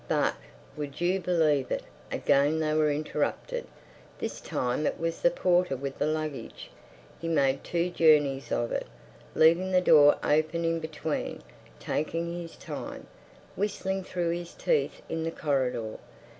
But—would 0.07 0.99
you 0.99 1.19
believe 1.19 1.69
it!—again 1.69 2.57
they 2.59 2.73
were 2.73 2.89
interrupted. 2.89 3.67
This 4.17 4.41
time 4.41 4.87
it 4.87 4.99
was 4.99 5.21
the 5.21 5.29
porter 5.29 5.77
with 5.77 5.99
the 5.99 6.07
luggage. 6.07 6.71
He 7.19 7.27
made 7.27 7.63
two 7.63 7.91
journeys 7.91 8.51
of 8.51 8.71
it, 8.71 8.87
leaving 9.35 9.71
the 9.71 9.79
door 9.79 10.17
open 10.23 10.65
in 10.65 10.79
between, 10.79 11.43
taking 11.79 12.41
his 12.41 12.55
time, 12.55 13.05
whistling 13.55 14.03
through 14.03 14.31
his 14.31 14.55
teeth 14.55 15.03
in 15.07 15.21
the 15.21 15.29
corridor. 15.29 15.99